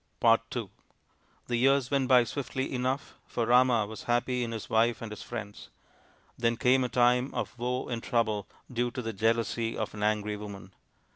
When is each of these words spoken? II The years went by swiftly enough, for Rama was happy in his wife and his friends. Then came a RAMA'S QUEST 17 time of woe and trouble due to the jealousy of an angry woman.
II 0.25 0.69
The 1.45 1.57
years 1.57 1.91
went 1.91 2.07
by 2.07 2.23
swiftly 2.23 2.73
enough, 2.73 3.19
for 3.27 3.45
Rama 3.45 3.85
was 3.85 4.05
happy 4.05 4.43
in 4.43 4.51
his 4.51 4.67
wife 4.67 4.99
and 4.99 5.11
his 5.11 5.21
friends. 5.21 5.69
Then 6.39 6.57
came 6.57 6.83
a 6.83 6.85
RAMA'S 6.85 6.93
QUEST 6.93 7.01
17 7.01 7.29
time 7.31 7.33
of 7.39 7.59
woe 7.59 7.87
and 7.87 8.01
trouble 8.01 8.47
due 8.73 8.89
to 8.89 9.03
the 9.03 9.13
jealousy 9.13 9.77
of 9.77 9.93
an 9.93 10.01
angry 10.01 10.37
woman. 10.37 10.73